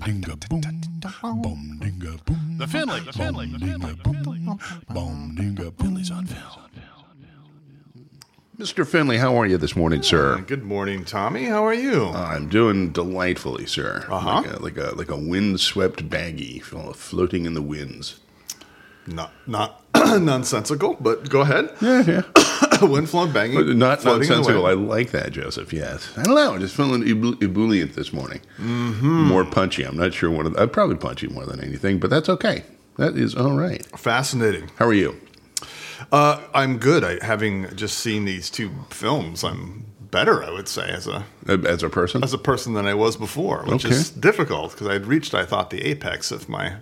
[0.00, 0.60] dinga boom,
[1.42, 2.56] boom dinga boom.
[2.58, 4.38] The Finley, the Finley, the Finley, the Finley.
[4.88, 6.56] Boom dinga Finley's on film.
[8.58, 8.86] Mr.
[8.86, 10.36] Finley, how are you this morning, sir?
[10.46, 11.44] Good morning, Tommy.
[11.44, 12.08] How are you?
[12.08, 14.04] I'm doing delightfully, sir.
[14.10, 14.42] Uh-huh.
[14.42, 18.20] Like a like a, like a windswept baggie floating in the winds.
[19.06, 21.70] not not nonsensical, but go ahead.
[21.80, 22.22] Yeah, yeah.
[22.86, 24.66] Windflown banging, Not nonsensical.
[24.66, 25.72] I like that, Joseph.
[25.72, 26.10] Yes.
[26.16, 26.54] I don't know.
[26.54, 28.40] I'm just feeling ebullient this morning.
[28.58, 29.24] Mm-hmm.
[29.28, 29.84] More punchy.
[29.84, 30.46] I'm not sure what.
[30.58, 32.64] I'm probably punchy more than anything, but that's okay.
[32.96, 33.84] That is all right.
[33.98, 34.70] Fascinating.
[34.76, 35.18] How are you?
[36.12, 37.04] Uh, I'm good.
[37.04, 40.42] I, having just seen these two films, I'm better.
[40.42, 42.24] I would say as a As a person?
[42.24, 43.94] as a person than I was before, which Okay.
[43.94, 46.74] is difficult because I'd reached, I thought, the apex of my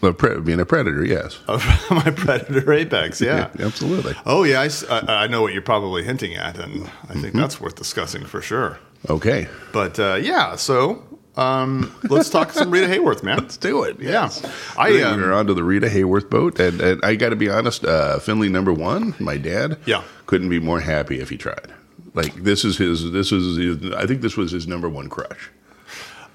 [0.00, 1.40] Pre- being a predator, yes.
[1.48, 3.20] my predator apex.
[3.22, 3.48] Yeah.
[3.58, 4.14] Absolutely.
[4.26, 7.38] Oh yeah, I know what you're probably hinting at, and I think Mm-hmm.
[7.38, 8.78] that's worth discussing for sure.
[9.08, 9.48] Okay.
[9.72, 11.02] But uh, yeah, so
[11.36, 13.38] um, let's talk some Rita Hayworth, man.
[13.38, 13.98] Let's do it.
[13.98, 14.28] Yeah,
[14.76, 17.36] I I um, we're on to the Rita Hayworth boat, and, and I got to
[17.36, 20.02] be honest, uh, Finley number one, my dad, Yeah.
[20.26, 21.72] couldn't be more happy if he tried.
[22.12, 25.50] Like this is his, this is his, I think this was his number one crush.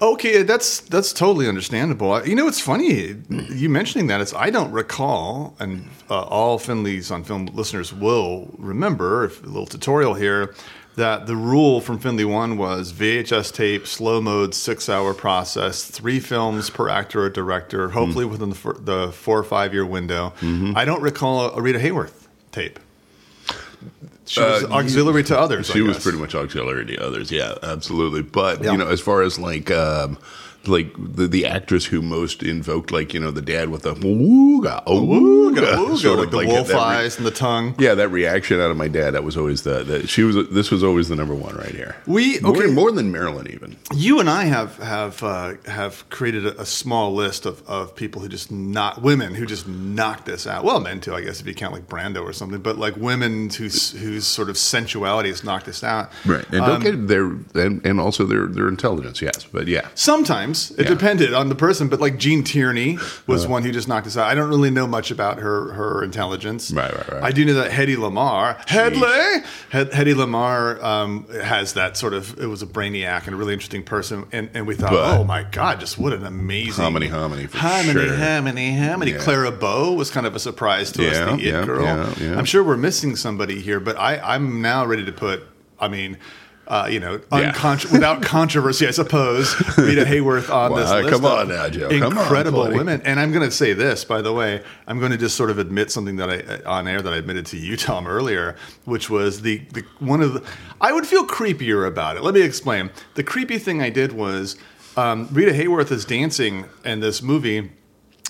[0.02, 2.26] Okay, that's that's totally understandable.
[2.26, 4.20] You know, it's funny you mentioning that.
[4.22, 9.24] Is I don't recall, and uh, all Finley's on film listeners will remember.
[9.24, 10.54] If, a little tutorial here.
[10.96, 16.18] That the rule from Finley One was VHS tape, slow mode, six hour process, three
[16.18, 18.30] films per actor or director, hopefully Hmm.
[18.32, 20.34] within the, fir- the four or five year window.
[20.40, 20.76] Mm-hmm.
[20.76, 22.80] I don't recall a Rita Hayworth tape.
[24.30, 25.68] She was Uh, auxiliary to others.
[25.70, 28.22] I She was pretty much auxiliary to others, yeah, absolutely.
[28.22, 28.70] But Yeah.
[28.72, 30.18] you know, as far as like um,
[30.66, 34.84] like the, the actress who most invoked, like you know, the dad with the wooga,
[34.84, 37.74] Ooga, ooga, ooga, sort like of the like wolf re- eyes and the tongue.
[37.78, 39.12] Yeah, that reaction out of my dad.
[39.12, 40.36] That was always the, the she was.
[40.50, 41.96] This was always the number one right here.
[42.06, 42.72] We- more, okay.
[42.72, 43.76] more than Marilyn even.
[43.94, 48.20] You and I have have uh, have created a, a small list of, of people
[48.22, 50.64] who just not women who just knock this out.
[50.64, 52.60] Well, men too, I guess, if you count like Brando or something.
[52.60, 56.10] But like women whose whose sort of sensuality has knocked this out.
[56.26, 57.24] Right, and don't Um, get their
[57.64, 59.22] and, and also their their intelligence.
[59.22, 60.88] Yes, but yeah, Sometimes it Yeah.
[60.88, 63.52] depended on the person, but like Gene Tierney was Uh-huh.
[63.52, 64.26] one who just knocked us out.
[64.26, 66.70] I don't really know much about her her intelligence.
[66.70, 67.22] Right, right, right.
[67.22, 72.38] I do know that Hedy Lamarr, Headley, Hed- Hedy Lamarr um, has that sort of.
[72.40, 75.24] It was a brainiac and a really interesting person, and, and we thought, But- oh
[75.24, 78.14] my god, just what an amazing Hominy, hominy, for hominy, sure.
[78.16, 79.12] hominy, hominy.
[79.12, 79.18] Yeah.
[79.18, 81.86] Clara Bow was kind of a surprise to Yeah, us, the it girl.
[82.38, 85.42] I'm sure we're missing somebody here, but I, I'm now ready to put.
[85.78, 86.18] I mean.
[86.70, 87.74] Uh, you know, Yeah.
[87.90, 89.56] without controversy, I suppose.
[89.76, 91.10] Rita Hayworth on this list.
[91.10, 91.88] come on now, Joe.
[91.88, 93.02] Come on, Incredible women.
[93.04, 94.62] And I'm going to say this, by the way.
[94.86, 97.44] I'm going to just sort of admit something that I on air that I admitted
[97.46, 98.54] to you, Tom, earlier,
[98.84, 100.44] which was the, the one of the.
[100.80, 102.22] I would feel creepier about it.
[102.22, 102.90] Let me explain.
[103.14, 104.56] The creepy thing I did was
[104.96, 107.72] um, Rita Hayworth is dancing in this movie,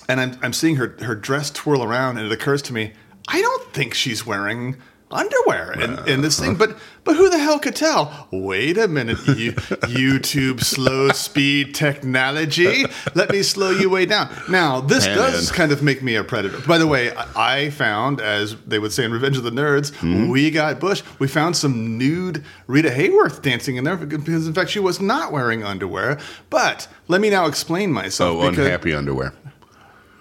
[0.09, 2.93] and I'm I'm seeing her her dress twirl around, and it occurs to me,
[3.27, 4.77] I don't think she's wearing
[5.11, 8.27] underwear in, in this thing but but who the hell could tell?
[8.31, 9.51] Wait a minute you
[9.91, 12.85] youtube slow speed technology.
[13.15, 14.29] Let me slow you way down.
[14.49, 16.59] Now this And does kind of make me a predator.
[16.67, 20.29] By the way i found as they would say in revenge of the nerds Hmm?
[20.29, 24.69] we got bush we found some nude rita hayworth dancing in there because in fact
[24.69, 26.19] she was not wearing underwear.
[26.49, 29.33] But let me now explain myself oh, because- unhappy underwear.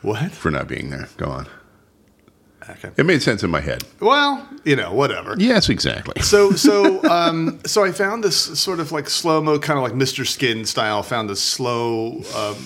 [0.02, 0.32] What?
[0.32, 1.08] For not being there.
[1.18, 1.46] Go on.
[2.78, 2.90] Okay.
[2.96, 3.84] It made sense in my head.
[4.00, 6.20] well you know whatever Yes, exactly.
[6.22, 9.92] so so um so I found this sort of like slow mo, kind of like
[9.94, 10.26] Mr.
[10.26, 11.02] Skin style.
[11.02, 12.22] Found this slow.
[12.36, 12.56] Um,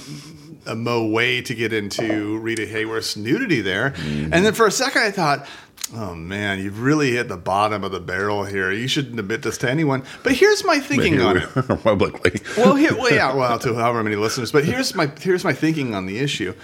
[0.66, 4.32] a mo way to get into Rita Hayworth's nudity there, Mm-hmm.
[4.32, 5.46] and then for a second I thought,
[5.94, 8.72] "Oh man, you've really hit the bottom of the barrel here.
[8.72, 11.48] You shouldn't admit this to anyone." But here's my thinking on it.
[11.84, 12.40] publicly.
[12.56, 14.52] Well, here, well, yeah, well, to however many listeners.
[14.52, 16.54] But here's my here's my thinking on the issue.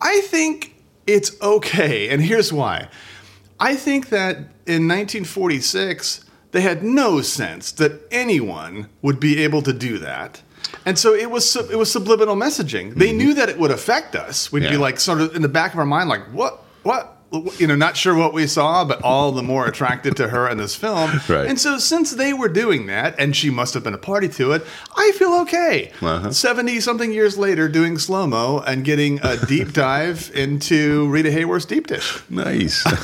[0.00, 0.73] I think
[1.06, 2.88] it's okay, and here's why.
[3.60, 9.72] I think that in 1946 they had no sense that anyone would be able to
[9.72, 10.40] do that.
[10.86, 12.94] And so it was it was subliminal messaging.
[12.94, 13.18] They mm-hmm.
[13.18, 14.52] knew that it would affect us.
[14.52, 17.13] We'd be like sort of in the back of our mind like what what
[17.58, 20.58] you know not sure what we saw but all the more attracted to her in
[20.58, 21.10] this film.
[21.28, 21.46] Right.
[21.46, 24.52] And so since they were doing that and she must have been a party to
[24.52, 24.64] it,
[24.96, 25.90] I feel okay.
[26.00, 26.30] Uh-huh.
[26.32, 31.86] 70 something years later doing slow-mo and getting a deep dive into Rita Hayworth's deep
[31.86, 32.22] dish.
[32.30, 32.84] Nice.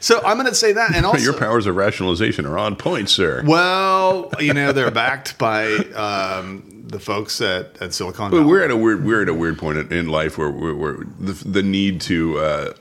[0.00, 3.08] So I'm going to say that and also Your powers of rationalization are on point,
[3.10, 3.42] sir.
[3.46, 8.48] Well, you know, they're backed by um, the folks at, at Silicon But Valley.
[8.48, 10.96] we're at a weird we're at a weird point in- in life where where, where
[11.18, 12.72] the, the need to uh,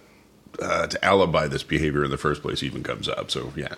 [0.61, 3.31] uh, to alibi this behavior in the first place even comes up.
[3.31, 3.75] So yeah,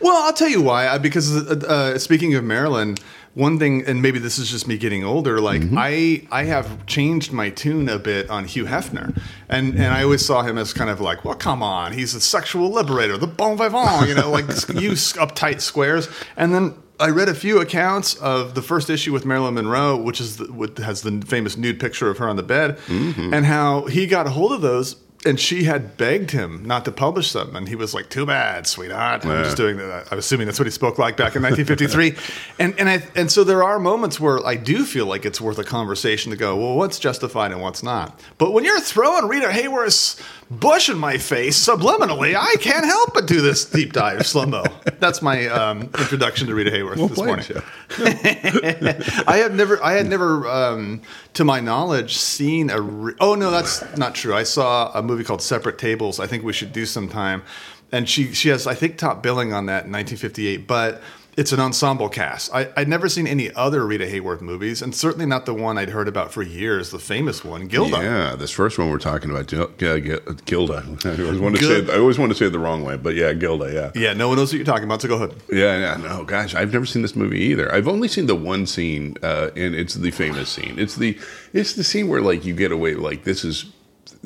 [0.00, 0.98] Well, I'll tell you why.
[0.98, 2.96] Because uh, uh, speaking of Marilyn,
[3.34, 5.40] one thing, and maybe this is just me getting older.
[5.40, 10.02] Like I, I have changed my tune a bit on Hugh Hefner, and and I
[10.04, 13.26] always saw him as kind of like, well, come on, he's a sexual liberator, the
[13.26, 16.08] bon vivant, you know, like you uptight squares.
[16.36, 20.20] And then I read a few accounts of the first issue with Marilyn Monroe, which
[20.20, 23.86] is the, what has the famous nude picture of her on the bed, and how
[23.86, 24.94] he got a hold of those.
[25.26, 28.66] And she had begged him not to publish them, and he was like, "Too bad,
[28.66, 29.24] sweetheart.
[29.24, 32.14] I'm just doing that." I'm assuming that's what he spoke like back in 1953.
[32.58, 35.58] and and I and so there are moments where I do feel like it's worth
[35.58, 39.48] a conversation to go, "Well, what's justified and what's not?" But when you're throwing Rita
[39.48, 44.46] Hayworth's bush in my face subliminally, I can't help but do this deep dive slow
[44.46, 44.64] mo.
[44.98, 47.46] That's my um, introduction to Rita Hayworth Well this morning.
[49.26, 51.02] I have never, I had never, um,
[51.34, 52.80] to my knowledge, seen a.
[52.80, 54.34] Re- oh no, that's not true.
[54.34, 56.18] I saw a movie called Separate Tables.
[56.18, 57.42] I think we should do sometime.
[57.92, 60.66] And she, she has, I think, top billing on that in 1958.
[60.66, 61.00] But
[61.36, 62.52] it's an ensemble cast.
[62.54, 65.90] I, I'd never seen any other Rita Hayworth movies, and certainly not the one I'd
[65.90, 67.96] heard about for years, the famous one, Gilda.
[67.98, 70.84] Yeah, this first one we're talking about, Gil- Gil- Gil- Gilda.
[71.04, 71.88] I always want to Good.
[71.88, 73.72] say I always want to say it the wrong way, but yeah, Gilda.
[73.72, 75.34] Yeah, Yeah, no one knows what you're talking about, so go ahead.
[75.50, 75.96] yeah, yeah.
[75.96, 77.72] No, gosh, I've never seen this movie either.
[77.74, 80.76] I've only seen the one scene, uh, and it's the famous scene.
[80.78, 81.18] It's the
[81.52, 83.66] it's the scene where like you get away like this is.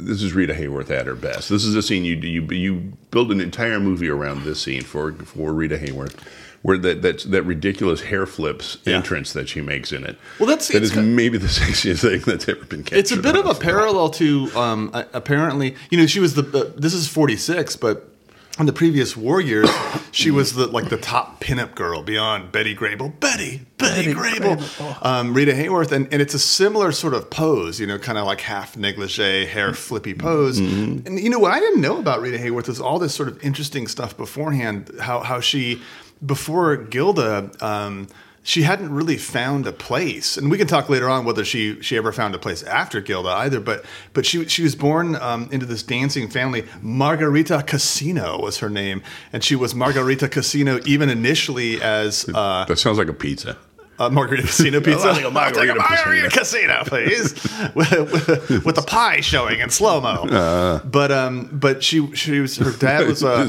[0.01, 1.49] This is Rita Hayworth at her best.
[1.49, 2.75] This is a scene you you you
[3.11, 6.15] build an entire movie around this scene for for Rita Hayworth,
[6.63, 8.95] where that that that ridiculous hair flips Yeah.
[8.97, 10.17] entrance that she makes in it.
[10.39, 12.99] Well, that's- that is got- maybe the sexiest thing that's ever been captured.
[12.99, 16.45] It's a bit of a parallel to um, apparently, you know, she was the.
[16.45, 18.09] Uh, this is forty six, but
[18.59, 19.71] in the previous war years,
[20.11, 23.19] she was the like the top pinup girl beyond Betty Grable.
[23.21, 27.87] Betty, Betty, Grable, Um, Rita Hayworth, and, and it's a similar sort of pose, you
[27.87, 30.59] know, kind of like half negligee, hair flippy pose.
[30.59, 33.43] And you know what I didn't know about Rita Hayworth is all this sort of
[33.45, 34.91] interesting stuff beforehand.
[35.01, 35.81] How how she
[36.25, 37.51] before Gilda.
[37.61, 38.09] Um,
[38.49, 41.99] she hadn't really found a place, and we can talk later on whether she she
[41.99, 43.61] ever found a place after Gilda either.
[43.61, 43.85] But
[44.15, 46.65] but she she was born um, into this dancing family.
[46.81, 49.03] Margarita Casino was her name,
[49.35, 53.59] and she was Margarita Casino even initially as uh, That sounds like a pizza.
[53.99, 55.09] Uh, Margarita Casino pizza.
[55.09, 57.33] I'll take a Margarita I'll take a Margarita Casino, please,
[57.75, 60.29] with, with, the pie showing in slow mo.
[60.29, 60.85] Uh.
[60.85, 63.29] but um, but she she was her dad was uh,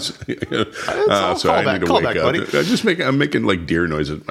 [0.49, 0.65] uh,
[1.09, 2.15] all so I need to wake up.
[2.15, 2.41] buddy.
[2.41, 4.21] I just make, I'm making like deer noises.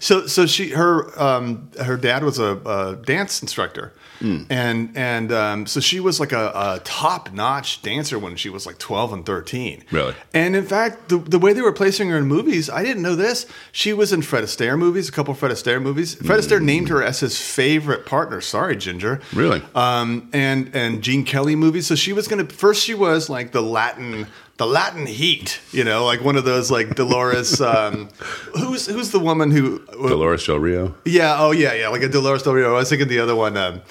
[0.00, 3.92] So so she her um her dad was a, a dance instructor.
[4.20, 4.42] Hmm.
[4.50, 8.66] And and um, so she was like a, a top notch dancer when she was
[8.66, 9.84] like twelve and thirteen.
[9.90, 10.14] Really?
[10.34, 13.14] And in fact, the, the way they were placing her in movies, I didn't know
[13.14, 13.46] this.
[13.70, 16.14] She was in Fred Astaire movies, a couple of Fred Astaire movies.
[16.14, 18.40] Fred Astaire named her as his favorite partner.
[18.40, 19.20] Sorry, Ginger.
[19.32, 19.62] Really?
[19.74, 21.86] Um, and and Gene Kelly movies.
[21.86, 22.84] So she was gonna first.
[22.84, 24.26] She was like the Latin.
[24.56, 27.60] The Latin heat, you know, like one of those like Dolores.
[27.68, 28.08] Um,
[28.56, 31.36] who's who's the woman who Dolores Del Rio, yeah.
[31.38, 31.74] Oh, yeah.
[31.74, 31.88] Yeah.
[31.90, 32.74] Like a Dolores Del Rio.
[32.74, 33.56] I was thinking the other one.
[33.56, 33.82] Um,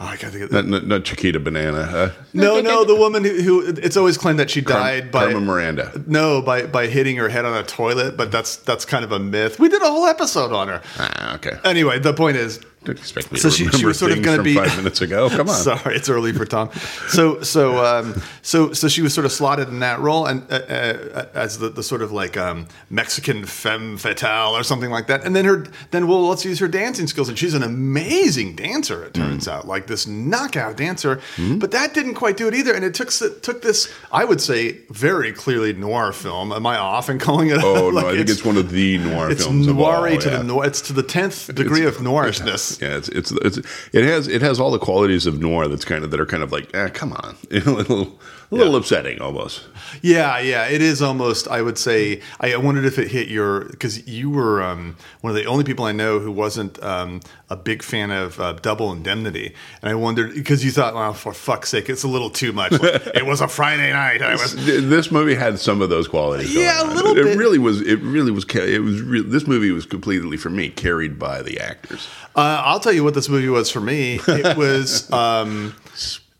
[0.00, 1.84] oh, I can't think of not, not, not Chiquita Banana.
[1.84, 2.10] Huh?
[2.32, 2.84] No, no.
[2.84, 6.02] The woman who, who it's always claimed that she died by Carmen Miranda.
[6.06, 9.18] no by by hitting her head on a toilet, but that's that's kind of a
[9.18, 9.58] myth.
[9.60, 10.82] We did a whole episode on her.
[10.98, 11.58] Ah, okay.
[11.64, 12.60] Anyway, the point is.
[12.82, 14.74] Don't expect me So to she- she remember was sort of gonna from be- five
[14.76, 15.28] minutes ago.
[15.36, 15.54] Come on.
[15.54, 16.70] Sorry, it's early for Tom.
[17.08, 20.54] So, so, um, so, so she was sort of slotted in that role, and uh,
[20.54, 25.24] uh, as the, the sort of like um, Mexican femme fatale or something like that.
[25.24, 29.04] And then her, then well, let's use her dancing skills, and she's an amazing dancer.
[29.04, 29.52] It turns Mm.
[29.52, 31.20] out, like this knockout dancer.
[31.38, 34.40] But that didn't quite do it either, and it took it took this, I would
[34.40, 36.50] say, very clearly noir film.
[36.52, 37.58] Am I off in calling it?
[37.62, 40.00] Oh like no, I think it's, one of the noir It's films of all.
[40.02, 40.36] noir to yeah.
[40.38, 40.64] the noir.
[40.66, 42.69] It's to the tenth degree of noirishness.
[42.78, 43.58] Yeah, it's, it's it's
[43.92, 46.42] it has it has all the qualities of noir that's kind of that are kind
[46.42, 47.36] of like, ah, come on,
[48.50, 49.62] a little little upsetting almost.
[50.02, 51.48] Yeah, yeah, it is almost.
[51.48, 52.20] I would say.
[52.40, 55.84] I wondered if it hit your because you were um, one of the only people
[55.84, 60.34] I know who wasn't um, a big fan of uh, Double Indemnity, and I wondered
[60.34, 62.72] because you thought, well, for fuck's sake, it's a little too much.
[63.20, 64.22] It was a Friday night.
[64.22, 64.54] I was.
[64.64, 66.54] This movie had some of those qualities.
[66.54, 67.36] Yeah, a little it bit.
[67.38, 67.80] really was.
[67.82, 68.44] It really was.
[68.54, 69.02] It was.
[69.02, 72.08] Re- this movie was completely for me carried by the actors.
[72.36, 74.20] Uh, I'll tell you what this movie was for me.
[74.26, 75.10] It was.
[75.20, 75.74] Um,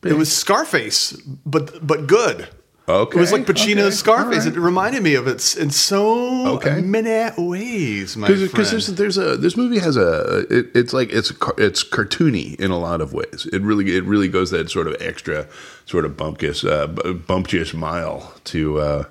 [0.04, 1.12] it was Scarface,
[1.46, 2.48] but but good.
[2.88, 4.46] Okay, It was like Pacino's okay, Scarface.
[4.46, 4.56] right.
[4.56, 6.80] It reminded me of it in so Okay.
[6.80, 8.66] many ways, my because friend.
[8.66, 12.78] there's there's a this movie has a it, it's like it's it's cartoony in a
[12.78, 13.46] lot of ways.
[13.52, 15.46] It really it really goes that sort of extra
[15.86, 18.80] sort of bumpkious uh, bumptious mile to.
[18.80, 19.04] Uh,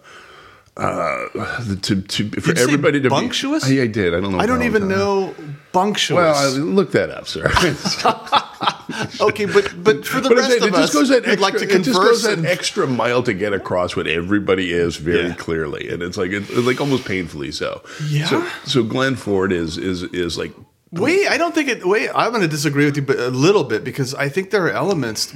[0.80, 3.68] uh, to, to for everybody to bunctuous?
[3.68, 4.14] Be, I, I did.
[4.14, 4.40] I don't know.
[4.40, 5.36] I don't even know
[5.72, 6.16] bunctuous.
[6.18, 7.46] Well, I, look that up, sir.
[9.22, 11.34] okay, but but for the But rest saying, of it us, just goes that who'd
[11.34, 14.98] extra, like to it just goes that extra mile to get across what everybody is
[14.98, 15.34] very Yeah.
[15.36, 17.82] clearly, and it's like it's like almost painfully so.
[18.08, 18.26] Yeah.
[18.28, 20.54] So, so Glenn Ford is is is like
[20.92, 21.86] Wait, I don't think it.
[21.86, 24.66] Wait, I'm going to disagree with you, but a little bit because I think there
[24.66, 25.34] are elements.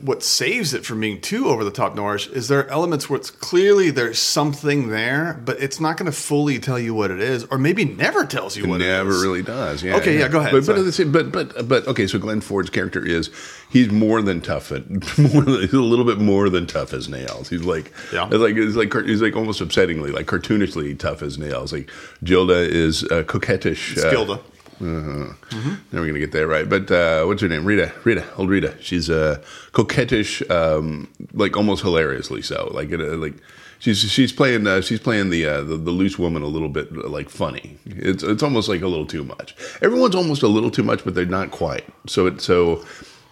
[0.00, 3.18] What saves it from being too over the top noirish is there are elements where
[3.18, 7.20] it's clearly there's something there, but it's not going to fully tell you what it
[7.20, 9.22] is, or maybe never tells you what never it is.
[9.22, 9.82] really does.
[9.82, 9.96] Yeah.
[9.96, 10.52] Okay, yeah, go ahead.
[10.52, 12.06] But but, same, but but but okay.
[12.06, 13.30] So Glenn Ford's character is
[13.70, 14.70] he's more than tough.
[14.70, 17.48] At, more than, he's a little bit more than tough as nails.
[17.48, 18.26] He's like Yeah.
[18.26, 21.72] It's like it's like he's like almost upsettingly like cartoonishly tough as nails.
[21.72, 21.90] Like
[22.22, 23.92] Gilda is uh, coquettish.
[23.92, 24.40] It's uh, Gilda.
[24.82, 26.68] Never gonna get that right.
[26.68, 27.64] But uh, what's her name?
[27.64, 27.92] Rita.
[28.04, 28.24] Rita.
[28.36, 28.76] Old Rita.
[28.80, 29.40] She's uh,
[29.72, 32.70] coquettish, um, like almost hilariously so.
[32.72, 33.34] Like uh, like
[33.78, 36.88] she's she's playing uh, she's playing the, uh, the the loose woman a little bit
[36.92, 37.78] uh, like funny.
[37.86, 39.54] It's it's almost like a little too much.
[39.82, 41.84] Everyone's almost a little too much, but they're not quite.
[42.06, 42.84] So it so.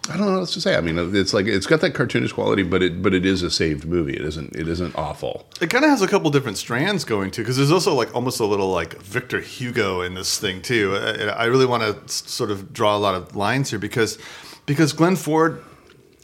[0.09, 0.75] I don't know what else to say.
[0.75, 3.51] I mean, it's like it's got that cartoonish quality, but it but it is a
[3.51, 4.15] saved movie.
[4.15, 5.47] It isn't it isn't awful.
[5.61, 8.39] It kind of has a couple different strands going to because there's also like almost
[8.39, 10.95] a little like Victor Hugo in this thing too.
[10.95, 14.17] I, I really want to sort of draw a lot of lines here because
[14.65, 15.63] because Glenn Ford,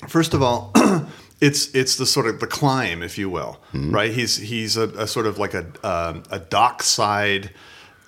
[0.07, 0.71] first of all.
[1.39, 4.11] It's it's the sort of the climb, if you will, right?
[4.11, 7.51] He's he's a, a sort of like a um, a dockside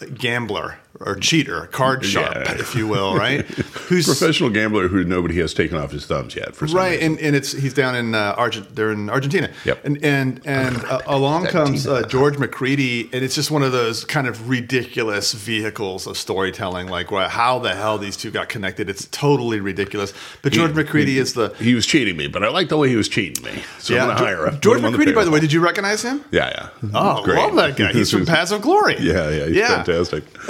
[0.08, 2.54] gambler or cheater, card sharp, Yeah.
[2.60, 3.46] if you will, right?
[3.88, 6.56] Who's Professional gambler who nobody has taken off his thumbs yet.
[6.56, 7.14] For some right reason.
[7.14, 9.86] and, and it's he's down in uh, Argent they're in Argentina Yep.
[9.86, 14.04] and and and uh, along comes uh, George Macready and it's just one of those
[14.04, 18.90] kind of ridiculous vehicles of storytelling like well, how the hell these two got connected
[18.90, 22.68] it's totally ridiculous but George Macready is the He was cheating me, but I like
[22.70, 23.62] the way he was cheating me.
[23.78, 24.60] So I'm yeah gonna hire him.
[24.60, 26.50] George Macready by the way did you recognize him Yeah,
[26.84, 26.90] yeah.
[26.94, 27.38] oh Great.
[27.38, 29.56] love that guy he's from Paths of Glory Yeah, yeah, he's
[29.90, 30.50] fantastic.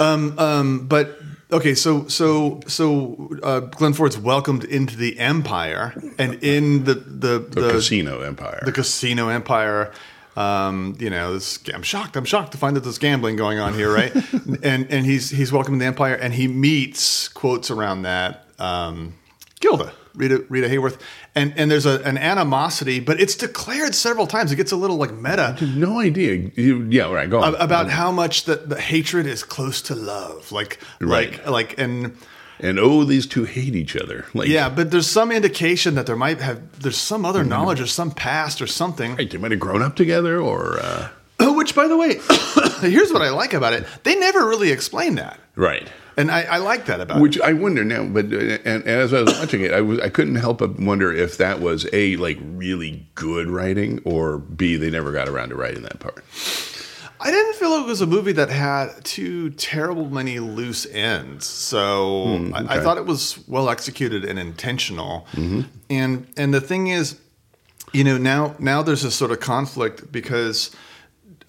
[0.86, 1.18] but
[1.52, 7.38] okay, so so so uh, Glenn Ford's welcomed into the Empire, and in the the
[7.38, 8.62] the, Casino Empire.
[8.64, 9.92] the casino empire.
[10.36, 12.16] Um, you know, this, I'm shocked.
[12.16, 14.14] I'm shocked to find that there's gambling going on here, right?
[14.62, 19.14] and and he's he's welcome to the empire, and he meets quotes around that um,
[19.60, 21.00] Gilda, Rita Rita Hayworth,
[21.34, 24.52] and and there's a, an animosity, but it's declared several times.
[24.52, 26.50] It gets a little like meta no idea.
[26.54, 27.28] You, yeah, right.
[27.30, 27.54] Go on.
[27.56, 31.46] about how much the, the hatred is close to love, like like Right.
[31.48, 32.16] like and.
[32.62, 34.26] and oh, these two hate each other.
[34.34, 37.86] Like, Yeah, but there's some indication that there might have there's some other knowledge or
[37.86, 39.16] some past or something.
[39.16, 41.08] right, they might have grown up together, or uh,
[41.54, 42.18] which, by the way,
[42.90, 43.86] here's what I like about it.
[44.02, 45.38] They never really explain that.
[45.56, 45.88] right.
[46.20, 47.22] And I, I like that about it.
[47.22, 50.08] Which I wonder now, but uh, and, as I was watching it, I was I
[50.10, 54.90] couldn't help but wonder if that was a like really good writing, or b they
[54.90, 56.22] never got around to writing that part.
[57.22, 61.46] I didn't feel it was a movie that had too terrible many loose ends.
[61.46, 65.26] So I, I Hmm, thought it was well executed and intentional.
[65.90, 67.18] And and the thing is,
[67.92, 70.70] you know, now now there's a sort of conflict because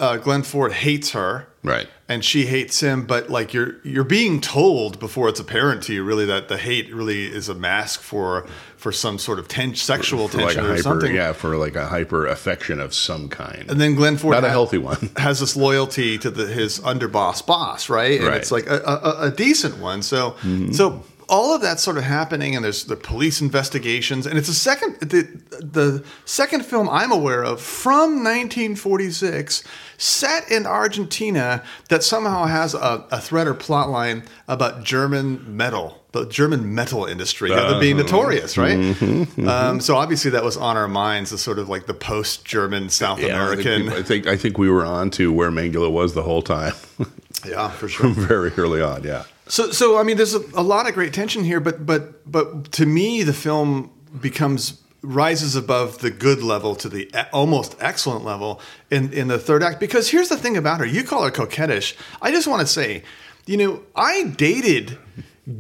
[0.02, 1.88] uh, Glenn Ford hates her, Right.
[2.10, 3.06] and she hates him.
[3.06, 6.94] But like you're you're being told before it's apparent to you, really, that the hate
[6.94, 8.46] really is a mask for
[8.78, 11.16] for some sort of ten- sexual For like tension a or hyper, something.
[11.16, 13.70] yeah, for like a hyper affection of some kind.
[13.70, 15.12] And then Glenn Ford Not a ha- healthy one.
[15.18, 18.20] has this loyalty to the, his underboss boss, right?
[18.20, 18.38] And Right.
[18.42, 20.02] it's like a, a, a decent one.
[20.02, 20.36] So
[20.72, 24.54] so all of that's sort of happening, and there's the police investigations, and it's a
[24.54, 25.22] second the
[25.62, 29.64] the second film I'm aware of from 1946,
[30.02, 36.02] set in Argentina, that somehow has a, a thread or plot line about German metal.
[36.12, 38.04] The German metal industry, they're being uh-huh.
[38.04, 38.78] notorious, right?
[38.78, 39.48] Mm-hmm, mm-hmm.
[39.48, 43.22] Um, so obviously that was on our minds, as sort of like the post-German South
[43.22, 43.90] Yeah, I think American.
[43.90, 46.74] I think I think we were on to where Mengele was the whole time,
[47.48, 48.10] Yeah, for sure.
[48.14, 49.04] very early on.
[49.04, 52.30] Yeah, So, so I mean, there's a, a lot of great tension here, but but
[52.30, 58.24] but to me, the film becomes rises above the good level to the almost excellent
[58.24, 59.80] level in in the third act.
[59.80, 61.96] Because here's the thing about her: you call her coquettish.
[62.22, 63.04] I just want to say,
[63.46, 64.98] you know, I dated.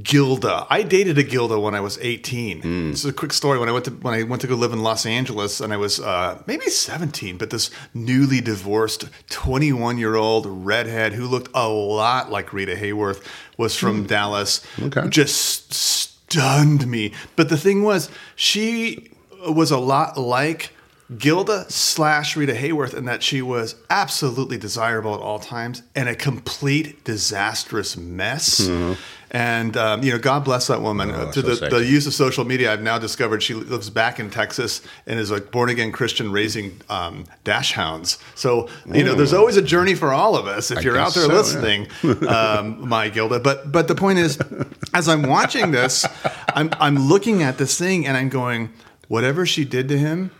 [0.04, 0.68] Gilda.
[0.70, 2.92] I dated a Gilda when I was 18.
[2.92, 3.58] This is a quick story.
[3.58, 5.78] When I went to when I went to go live in Los Angeles, and I
[5.78, 11.68] was uh, maybe 17, but this newly divorced 21 year old redhead who looked a
[11.68, 13.26] lot like Rita Hayworth
[13.58, 14.66] was from Dallas.
[14.80, 15.10] Okay.
[15.10, 17.12] Just stunned me.
[17.36, 19.11] But the thing was, she
[19.50, 20.74] was a lot like
[21.18, 26.16] Gilda slash Rita Hayworth in that she was absolutely desirable at all times and a
[26.16, 28.70] complete disastrous mess.
[29.34, 31.10] And um, you know, God bless that woman.
[31.12, 34.20] Oh, to so the, the use of social media, I've now discovered she lives back
[34.20, 38.22] in Texas and is a born again Christian raising um, dachshunds.
[38.36, 40.70] So you know, there's always a journey for all of us.
[40.70, 41.38] If you're out there so, yeah.
[41.38, 41.88] listening,
[42.28, 43.40] um, my Gilda.
[43.40, 44.38] But but the point is,
[44.94, 46.06] as I'm watching this,
[46.50, 48.74] I'm I'm looking at this thing and I'm going,
[49.12, 50.32] whatever she did to him,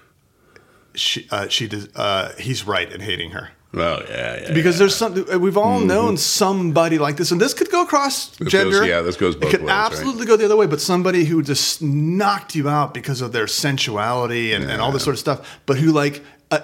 [0.96, 1.90] she uh, she does.
[1.96, 3.50] Uh, he's right in hating her.
[3.74, 4.54] Oh yeah, yeah.
[4.54, 8.80] Because there's something we've all known somebody like this, and this could go across gender.
[8.80, 9.86] goes- yeah, this goes both It could ways, right?
[9.86, 13.48] absolutely go the other way, but somebody who just knocked you out because of their
[13.48, 16.24] sensuality and, and all this sort of stuff, but who like.
[16.50, 16.60] Uh,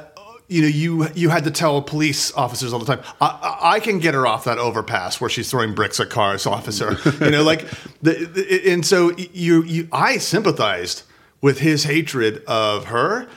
[0.50, 3.04] you know, you you had to tell police officers all the time.
[3.20, 6.46] I, I, I can get her off that overpass where she's throwing bricks at cars,
[6.46, 6.98] officer.
[7.20, 7.66] You know, like,
[8.02, 11.04] the, the, and so you you I sympathized
[11.41, 13.27] with his hatred of her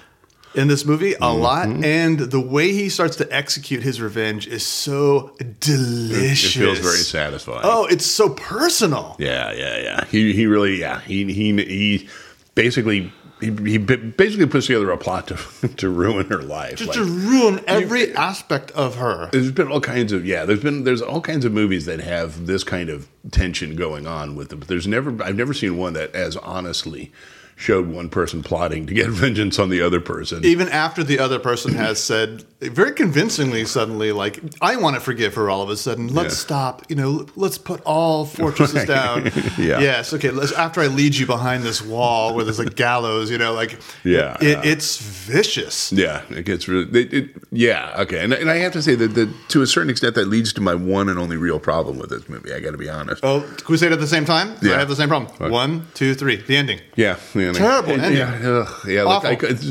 [0.54, 1.40] in this movie a Mm-hmm.
[1.42, 6.54] lot, and the way he starts to execute his revenge is so delicious it delicious.
[6.54, 7.60] feels very satisfying.
[7.62, 9.14] Oh, it's so personal.
[9.18, 10.04] Yeah, yeah, yeah.
[10.06, 11.00] He he really yeah.
[11.02, 12.08] He he he
[12.56, 16.76] basically he, he basically puts together a plot to to ruin her life.
[16.76, 19.28] Just Like, to ruin every aspect of her.
[19.32, 20.44] there's been all kinds of yeah.
[20.44, 24.34] There's been there's all kinds of movies that have this kind of tension going on
[24.34, 24.58] with them.
[24.58, 27.12] But there's never I've never seen one that as honestly
[27.60, 30.44] showed one person plotting to get vengeance on the other person.
[30.44, 35.34] Even after the other person has said very convincingly, suddenly, like, I want to forgive
[35.34, 36.08] her all of a sudden.
[36.08, 36.38] Let's Yeah.
[36.46, 36.86] stop.
[36.88, 39.30] You know, let's put all fortresses down.
[39.58, 39.80] Yeah.
[39.80, 40.12] Yes.
[40.14, 40.30] Okay.
[40.30, 43.78] Let's, after I lead you behind this wall where there's a gallows, you know, like,
[44.04, 44.62] Yeah, it, yeah.
[44.64, 45.92] it's vicious.
[45.92, 47.00] Yeah, it gets really.
[47.00, 49.90] It, it, yeah, okay, and, and I have to say that, that to a certain
[49.90, 52.52] extent that leads to my one and only real problem with this movie.
[52.52, 53.24] I got to be honest.
[53.24, 54.54] Oh, can we say it at the same time?
[54.62, 54.76] Yeah.
[54.76, 55.32] I have the same problem.
[55.38, 55.50] Right.
[55.50, 56.36] One, two, three.
[56.36, 56.80] The ending.
[56.96, 58.18] Yeah, yeah, Terrible yeah, ending.
[58.18, 59.02] Yeah, ugh, yeah.
[59.02, 59.64] Like, I, it's,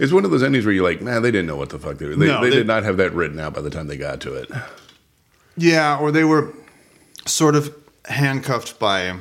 [0.00, 1.98] it's one of those endings where you're like, man, they didn't know what the fuck
[1.98, 2.16] they were.
[2.16, 4.20] They, No, they, they- did not have that written out by the time they got
[4.22, 4.50] to it.
[5.56, 6.52] Yeah, or they were
[7.26, 7.74] sort of
[8.06, 9.14] handcuffed by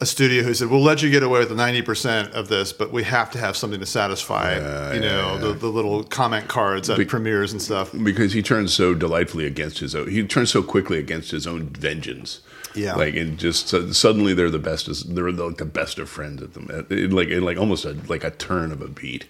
[0.00, 2.72] a studio who said, "We'll let you get away with the ninety percent of this,
[2.72, 4.54] but we have to have something to satisfy,
[4.94, 8.94] you know, The, the little comment cards at premieres and stuff." because he turns so
[8.94, 10.08] delightfully against his own.
[10.10, 12.40] He turns so quickly against his own vengeance.
[12.74, 12.94] Yeah.
[12.96, 14.88] like and just so- suddenly they're the best.
[14.88, 16.68] Of, they're like the best of friends at them.
[16.70, 19.26] It, it, like like almost a like a turn of a beat.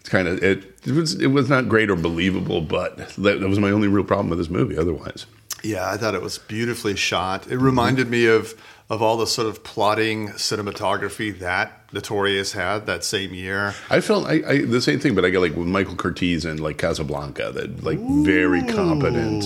[0.00, 0.64] It's kind of it.
[0.84, 4.04] It was it was not great or believable, but that, that was my only real
[4.04, 4.76] problem with this movie.
[4.76, 5.26] Otherwise,
[5.62, 7.46] Yeah, I thought it was beautifully shot.
[7.48, 8.54] It reminded me of
[8.90, 13.74] of all the sort of plotting cinematography that Notorious had that same year.
[13.88, 16.58] I felt I, I the same thing, but I got like with Michael Curtiz and
[16.58, 19.44] like Casablanca, that like very competent,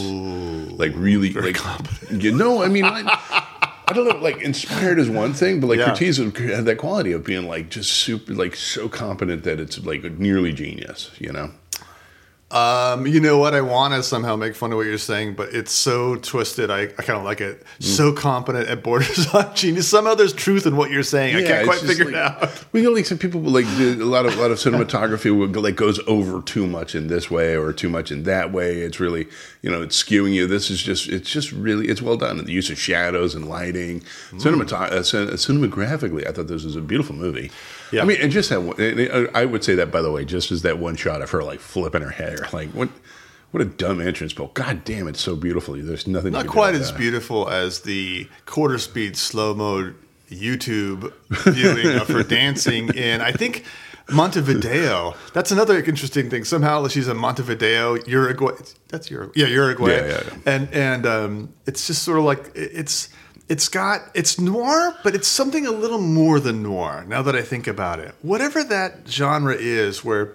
[0.78, 2.22] like really like competent.
[2.22, 3.02] You know, I mean, I,
[3.88, 5.90] I don't know, like inspired is one thing, but like Yeah.
[5.90, 6.18] Curtiz
[6.54, 10.52] had that quality of being like just super, like so competent that it's like nearly
[10.52, 11.10] genius.
[11.18, 11.50] You know,
[12.48, 13.54] Um, you know what?
[13.54, 16.70] I want to somehow make fun of what you're saying, but it's so twisted.
[16.70, 17.64] I, I kind of like it.
[17.80, 19.88] So competent at borders on genius.
[19.88, 21.34] Somehow there's truth in what you're saying.
[21.34, 22.64] I can't quite figure like- it out.
[22.72, 25.60] We know like some people like do a lot of a lot of cinematography go-
[25.60, 28.80] like goes over too much in this way or too much in that way.
[28.82, 29.26] It's really
[29.62, 30.46] you know it's skewing you.
[30.46, 32.36] This is just it's just really it's well done.
[32.44, 34.02] The use of shadows and lighting,
[34.34, 37.50] cinematog- uh, cin- cinemagraphically, I thought this was a beautiful movie.
[37.92, 38.02] Yeah.
[38.02, 40.62] I mean, and just that one, I would say that by the way, just as
[40.62, 42.88] that one shot of her like flipping her hair, like what.
[43.52, 45.80] What a dumb entrance, but god damn, it's so beautifully.
[45.80, 46.32] There's nothing.
[46.32, 46.98] Not quite as that.
[46.98, 49.94] beautiful as the quarter speed slow mo
[50.28, 51.12] YouTube
[51.54, 53.64] viewing of her dancing in, I think,
[54.10, 55.14] Montevideo.
[55.32, 56.44] That's another interesting thing.
[56.44, 58.52] Somehow she's in Montevideo, Uruguay.
[58.88, 59.32] That's Uruguay.
[59.40, 59.90] Yeah, Uruguay.
[59.90, 60.38] Yeah, yeah, yeah.
[60.46, 63.08] And and um, it's just sort of like it's
[63.48, 67.04] it's got it's noir, but it's something a little more than noir.
[67.06, 70.34] Now that I think about it, whatever that genre is, where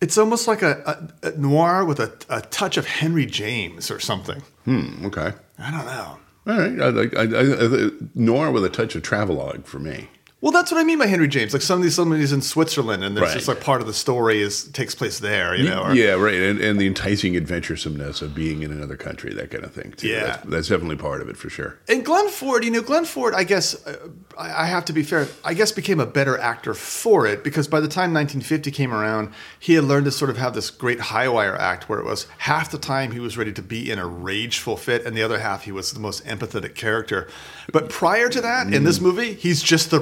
[0.00, 3.98] it's almost like a, a, a noir with a, a touch of Henry James or
[3.98, 4.42] something.
[4.64, 5.32] Hmm, okay.
[5.58, 6.18] I don't know.
[6.48, 10.08] All right, I I, I, I, noir with a touch of travelogue for me.
[10.42, 11.54] Well, that's what I mean by Henry James.
[11.54, 13.34] Like some of these somebody's in Switzerland, and there's Right.
[13.36, 15.54] just like part of the story is takes place there.
[15.56, 19.32] You know, or- yeah, right, and, and the enticing adventuresomeness of being in another country,
[19.32, 19.92] that kind of thing.
[19.96, 20.08] Too.
[20.08, 20.24] Yeah.
[20.26, 21.78] that's, that's definitely part of it for sure.
[21.88, 25.26] And Glenn Ford, you know, Glenn Ford, I guess, uh, I have to be fair,
[25.42, 29.30] I guess became a better actor for it because by the time 1950 came around,
[29.58, 32.26] he had learned to sort of have this great high wire act where it was
[32.38, 35.38] half the time he was ready to be in a rageful fit, and the other
[35.38, 37.26] half he was the most empathetic character.
[37.72, 39.98] But prior to that, in this movie, he's just the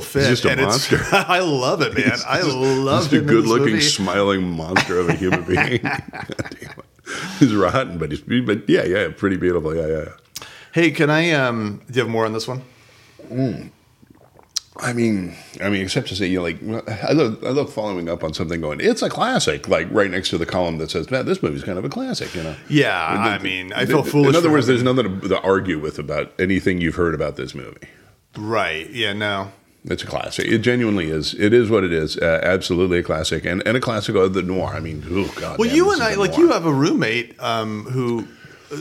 [0.00, 0.24] fit.
[0.24, 0.28] Mm.
[0.28, 1.00] just a monster.
[1.12, 2.18] I love it, man.
[2.26, 5.78] I love Just a him in this good-looking, smiling monster of a human being.
[5.82, 6.84] God damn it.
[7.38, 9.74] He's rotten, but he's but yeah, yeah, pretty beautiful.
[9.74, 10.04] Yeah, yeah.
[10.04, 10.46] yeah.
[10.72, 11.30] Hey, can I?
[11.32, 12.62] Um, do you have more on this one?
[14.78, 16.62] I mean, I mean, except to say, you know, like
[17.02, 18.80] I love, I love following up on something going.
[18.80, 21.78] It's a classic, like right next to the column that says, "Man, this movie's kind
[21.78, 22.56] of a classic." You know.
[22.68, 24.30] Yeah, I mean, I feel foolish.
[24.30, 27.54] In other words, there's nothing to, to argue with about anything you've heard about this
[27.54, 27.88] movie.
[28.36, 28.90] right.
[28.90, 29.52] Yeah, no.
[29.86, 30.46] It's a classic.
[30.46, 31.34] It genuinely is.
[31.34, 32.16] It is what it is.
[32.18, 34.74] Uh, absolutely a classic, and, and a classic of the noir.
[34.74, 35.58] I mean, oh god.
[35.58, 38.26] Well, damn, you and I, like, you have a roommate um, who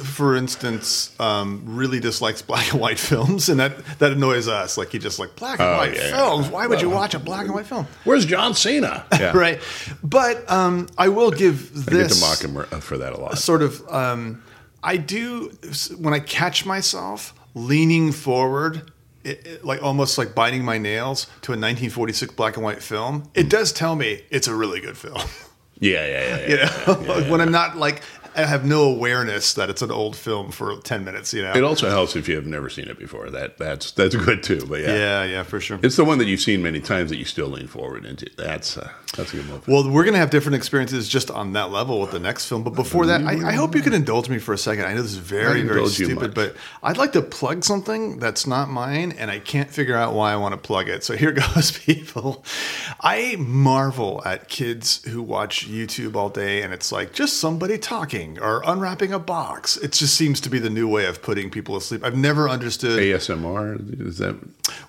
[0.03, 4.77] for instance, um, really dislikes black and white films, and that that annoys us.
[4.79, 6.15] Like he just like black and Oh, white yeah, yeah.
[6.15, 6.49] films.
[6.49, 7.85] Why would you watch a black and white film?
[8.03, 9.05] Where's John Cena?
[9.19, 9.37] Yeah.
[9.37, 9.61] Right.
[10.03, 13.37] But um, I will give I get this to mock him for that a lot.
[13.37, 13.87] sort of.
[13.89, 14.41] Um,
[14.83, 15.51] I do
[15.99, 18.91] when I catch myself leaning forward.
[19.25, 23.29] It, it- like almost like biting my nails to a 1946 black and white film.
[23.33, 25.19] It does tell me it's a really good film.
[25.79, 26.55] Yeah, yeah, yeah.
[26.87, 26.95] yeah.
[27.01, 28.01] You know, when I'm not like
[28.35, 31.33] I have no awareness that it's an old film for ten minutes.
[31.33, 31.53] You know.
[31.53, 33.29] It also helps if you have never seen it before.
[33.29, 34.65] That that's that's good too.
[34.67, 35.79] But yeah, yeah, yeah, for sure.
[35.81, 38.29] it's the one that you've seen many times that you still lean forward into.
[38.37, 39.71] That's uh, that's a good movie.
[39.71, 42.63] Well, we're going to have different experiences just on that level with the next film.
[42.63, 44.85] But before that, I, I hope you can indulge me for a second.
[44.85, 48.69] I know this is very, very stupid, but I'd like to plug something that's not
[48.69, 51.03] mine, and I can't figure out why I want to plug it.
[51.03, 52.43] So here goes, people.
[52.99, 58.24] I marvel at kids who watch YouTube all day, and it's like just somebody talking
[58.39, 59.77] or unwrapping a box.
[59.77, 62.03] It just seems to be the new way of putting people asleep.
[62.03, 62.99] I've never understood.
[62.99, 64.35] ASMR is that?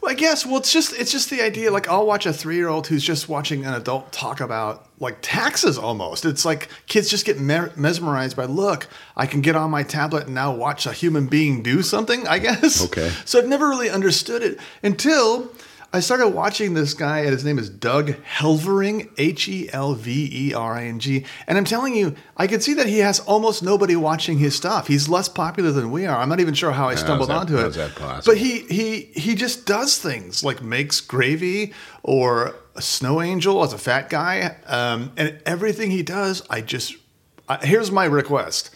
[0.01, 0.45] Well, I guess.
[0.47, 1.71] Well, it's just it's just the idea.
[1.71, 5.19] Like, I'll watch a three year old who's just watching an adult talk about like
[5.23, 5.79] taxes.
[5.79, 8.89] Almost, it's like kids just get me- mesmerized by look.
[9.17, 12.27] I can get on my tablet and now watch a human being do something.
[12.27, 12.85] I guess.
[12.87, 13.13] Okay.
[13.25, 15.51] So I've never really understood it until.
[15.93, 20.29] I started watching this guy, and his name is Doug Helvering, H E L V
[20.31, 21.25] E R I N G.
[21.47, 24.89] And I'm telling you, I can see that he has almost nobody watching his stuff.
[24.89, 26.19] He's less popular than we are.
[26.19, 27.71] I'm not even sure how I stumbled that- onto it.
[27.75, 28.35] that possible?
[28.35, 31.73] But he he he just does things like makes gravy
[32.03, 36.95] or a snow angel as a fat guy, um, and everything he does, I just
[37.49, 38.71] I, here's my request: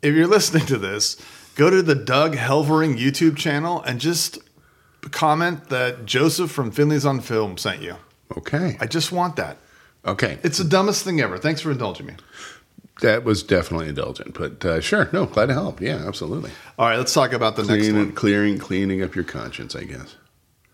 [0.00, 1.20] if you're listening to this,
[1.54, 4.38] go to the Doug Helvering YouTube channel and just
[5.08, 7.96] comment that Joseph from Finley's on Film sent you.
[8.36, 8.76] Okay.
[8.80, 9.56] I just want that.
[10.04, 10.38] Okay.
[10.42, 11.38] It's the dumbest thing ever.
[11.38, 12.14] Thanks for indulging me.
[13.00, 15.08] that was definitely indulgent, but uh, sure.
[15.12, 15.80] No, glad to help.
[15.80, 16.50] Yeah, absolutely.
[16.78, 18.12] All right, let's talk about the next Clean, one.
[18.12, 20.16] clearing, cleaning up your conscience, I guess.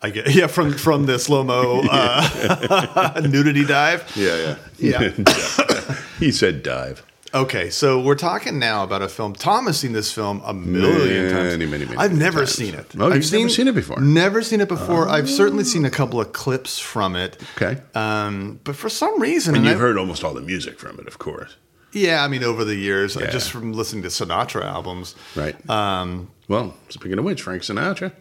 [0.02, 4.04] I get yeah from from the slow mo uh, nudity dive.
[4.14, 5.14] Yeah, yeah.
[5.16, 5.94] Yeah.
[6.18, 7.02] he said dive.
[7.36, 9.34] Okay, so we're talking now about a film.
[9.34, 11.50] Tom has seen this film a million Many, times.
[11.58, 11.96] many, many, many.
[11.98, 12.52] I've never times.
[12.54, 12.86] seen it.
[12.98, 14.00] Oh, I've you've never seen it before?
[14.00, 15.06] Never seen it before.
[15.06, 17.36] I've certainly seen a couple of clips from it.
[17.60, 17.82] Okay.
[17.94, 20.98] Um, but for some reason, And and you've I- heard almost all the music from
[20.98, 21.56] it, of course.
[21.92, 23.30] yeah, I mean, over the years, uh, Yeah.
[23.30, 25.14] just from listening to Sinatra albums.
[25.34, 25.56] Right.
[25.68, 28.12] Um, Well, speaking of which, Frank Sinatra,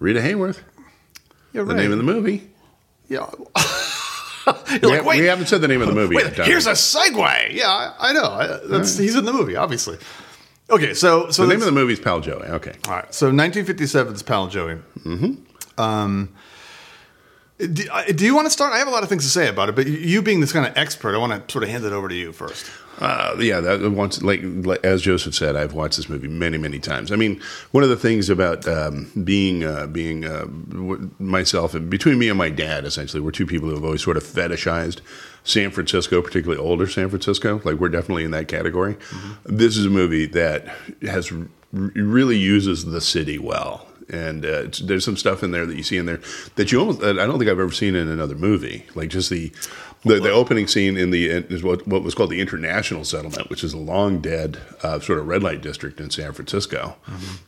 [0.00, 0.58] Rita Hayworth,
[1.52, 2.50] yeah, the name of the movie.
[3.08, 3.26] yeah.
[4.72, 6.46] We, You're like, wait, we haven't said the name of the movie Wait, yet.
[6.46, 7.52] Here's a segue.
[7.52, 8.24] Yeah, I, I know.
[8.24, 9.98] I, that's, He's in the movie, obviously.
[10.70, 12.46] Okay, so so the name of the movie is Pal Joey.
[12.46, 12.74] Okay.
[12.86, 13.14] All right.
[13.14, 14.76] So 1957's Pal Joey.
[15.00, 15.80] Mm-hmm.
[15.80, 16.34] Um,
[17.66, 18.72] do, do you want to start?
[18.72, 20.66] I have a lot of things to say about it, but you being this kind
[20.66, 22.66] of expert, I want to sort of hand it over to you first.
[22.98, 26.78] Uh, yeah, that once like, like as Joseph said, I've watched this movie many, many
[26.78, 27.10] times.
[27.10, 27.40] I mean,
[27.72, 32.28] one of the things about um, being uh, being uh, w- myself and between me
[32.28, 35.00] and my dad, essentially, we're two people who have always sort of fetishized
[35.42, 37.60] San Francisco, particularly older San Francisco.
[37.64, 38.96] Like we're definitely in that category.
[39.44, 40.68] This is a movie that
[41.02, 43.86] has r- really uses the city well.
[44.12, 46.20] And uh, it's, there's some stuff in there that you see in there
[46.56, 48.84] that you almost that I don't think I've ever seen in another movie.
[48.94, 49.52] Like just the
[50.04, 53.62] the, the opening scene in the is what what was called the International Settlement, which
[53.62, 56.96] is a long dead uh, sort of red light district in San Francisco.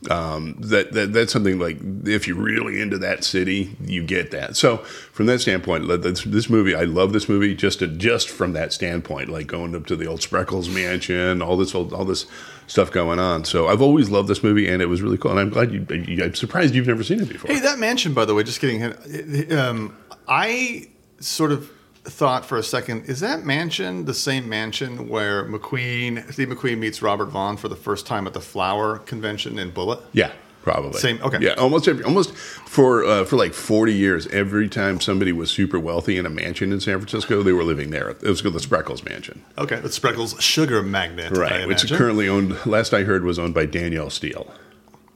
[0.09, 4.55] Um, that, that that's something like if you're really into that city, you get that.
[4.55, 8.53] So from that standpoint, this, this movie, I love this movie just to, just from
[8.53, 12.25] that standpoint, like going up to the old Spreckels mansion, all this old, all this
[12.67, 13.45] stuff going on.
[13.45, 15.31] So I've always loved this movie, and it was really cool.
[15.31, 15.85] And I'm glad you.
[15.89, 17.51] you I'm surprised you've never seen it before.
[17.51, 19.51] Hey, that mansion, by the way, just getting hit.
[19.51, 19.95] Um,
[20.27, 20.87] I
[21.19, 21.69] sort of
[22.03, 27.01] thought for a second, is that mansion the same mansion where McQueen, Steve McQueen meets
[27.01, 29.99] Robert Vaughn for the first time at the Flower Convention in Bullitt?
[30.13, 30.31] Yeah,
[30.65, 30.99] probably.
[30.99, 31.37] Same- okay.
[31.39, 34.27] Yeah, almost every, almost for uh, for like forty years.
[34.27, 37.91] Every time somebody was super wealthy in a mansion in San Francisco, they were living
[37.91, 38.09] there.
[38.09, 41.65] It was called the Spreckels Mansion, Okay, the Spreckels Sugar Magnate, right?
[41.67, 42.65] Which is currently owned.
[42.65, 44.51] Last I heard, was owned by Danielle Steel.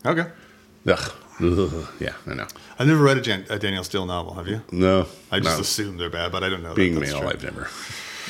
[0.06, 0.28] Okay.
[0.88, 1.12] Ugh.
[1.42, 1.88] Ugh.
[2.00, 2.48] Yeah, I know.
[2.78, 4.34] I've never read a, Jan- a Danielle Steel novel.
[4.36, 4.62] Have you?
[4.72, 5.62] No, I just no.
[5.62, 6.74] assume they're bad, but I don't know.
[6.76, 7.30] being that male, true.
[7.30, 7.68] I've never,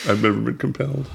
[0.08, 1.10] I've never been compelled.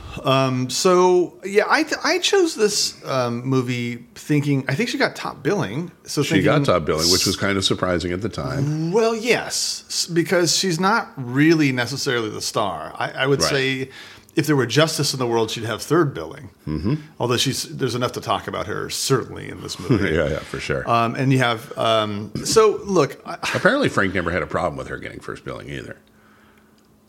[0.70, 5.42] So yeah, I th- I chose this um, movie thinking I think she got top
[5.42, 5.90] billing.
[6.04, 8.92] So She thinking, got top billing, which was kind of surprising at the time.
[8.92, 12.92] well, yes, because she's not really necessarily the star.
[12.96, 13.50] I, I would Right.
[13.50, 13.90] say
[14.36, 16.50] if there were justice in the world, she'd have third billing.
[16.66, 16.94] Mm-hmm.
[17.20, 20.08] Although she's there's enough to talk about her certainly in this movie.
[20.14, 20.88] yeah, yeah, for sure.
[20.90, 24.88] Um, and you have um, so look, I, Apparently, Frank never had a problem with
[24.88, 25.96] her getting first billing either.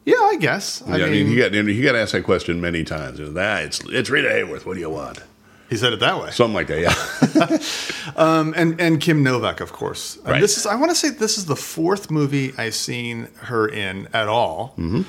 [0.05, 0.81] Yeah, I guess.
[0.87, 3.19] I yeah, mean, he got he got asked that question many times.
[3.19, 4.65] Ah, it's it's Rita Hayworth.
[4.65, 5.19] What do you want?
[5.69, 6.29] He said it that way.
[6.29, 6.79] something like that.
[6.81, 7.57] Yeah.
[8.55, 10.17] and and Kim Novak, of course.
[10.17, 10.41] And Right.
[10.41, 14.07] This is I want to say this is the fourth movie I've seen her in
[14.13, 14.75] at all.
[14.77, 15.01] Mm-hmm.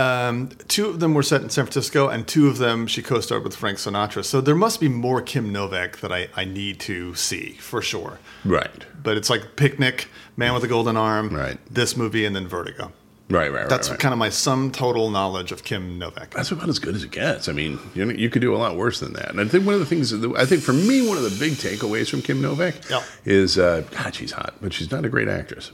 [0.00, 3.44] Um, two of them were set in San Francisco, and two of them she co-starred
[3.44, 4.24] with Frank Sinatra.
[4.24, 8.18] So there must be more Kim Novak that I, I need to see for sure.
[8.44, 8.70] right.
[9.02, 10.08] But it's like Picnic,
[10.38, 11.58] Man with a Golden Arm, Right.
[11.70, 12.92] this movie, and then Vertigo.
[13.30, 13.52] Right.
[13.52, 13.68] Right.
[13.68, 14.00] That's right, right.
[14.00, 16.30] kind of my sum total knowledge of Kim Novak.
[16.30, 17.48] That's about as good as it gets.
[17.48, 19.30] I mean, you know, you could do a lot worse than that.
[19.30, 21.36] And I think one of the things, that, I think for me, one of the
[21.38, 23.02] big takeaways from Kim Novak Yep.
[23.24, 25.72] is, uh, God, she's hot, but she's not a great actress.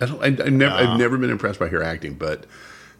[0.00, 2.46] I don't, I, I never, I've never been impressed by her acting, but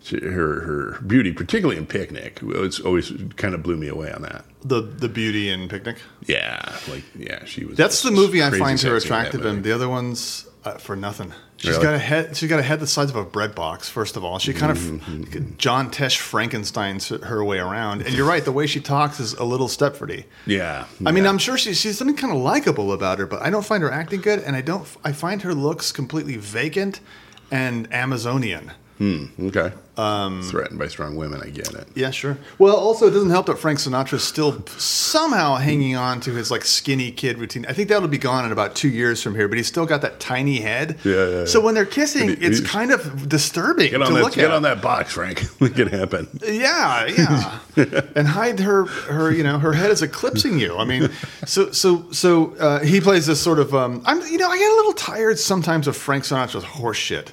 [0.02, 4.22] she, her her beauty, particularly in Picnic, it's always kind of blew me away on
[4.22, 4.44] that.
[4.64, 5.98] The the beauty in Picnic.
[6.26, 7.76] Yeah, like yeah, she was.
[7.76, 9.62] That's the movie I find her in attractive in.
[9.62, 11.32] The other ones, uh, for nothing.
[11.56, 11.82] She's Really?
[11.84, 12.36] got a head.
[12.36, 13.88] She's got a head the size of a bread box.
[13.88, 15.56] First of all, she kind of Mm-hmm.
[15.58, 18.02] John Tesh Frankenstein's her way around.
[18.02, 20.24] And you're right, the way she talks is a little Stepfordy.
[20.46, 21.30] Yeah, I mean, yeah.
[21.30, 23.90] I'm sure she, she's something kind of likable about her, but I don't find her
[23.90, 24.86] acting good, and I don't.
[25.04, 27.00] I find her looks completely vacant
[27.50, 28.72] and Amazonian.
[29.00, 29.72] Okay.
[29.96, 31.86] Um, Threatened by strong women, I get it.
[31.94, 32.38] Yeah, sure.
[32.58, 36.64] Well, also it doesn't help that Frank Sinatra's still somehow hanging on to his like
[36.64, 37.66] skinny kid routine.
[37.68, 40.00] I think that'll be gone in about two years from here, but he's still got
[40.02, 40.98] that tiny head.
[41.04, 41.44] Yeah, yeah, yeah.
[41.44, 44.46] So when they're kissing, He- it's kind of disturbing Get on to that, look get
[44.46, 44.50] at.
[44.52, 45.44] on that box, Frank.
[45.80, 46.28] It happen.
[46.46, 47.58] Yeah, yeah,
[48.16, 50.76] and hide her, her, you know, her head is eclipsing you.
[50.76, 51.10] I mean,
[51.46, 53.74] so, so, so uh, he plays this sort of.
[53.74, 57.28] Um, I'm, you know, I get a little tired sometimes of Frank Sinatra's horseshit.